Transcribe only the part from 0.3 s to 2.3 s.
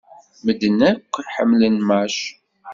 Medden akk ḥemmlen Mac.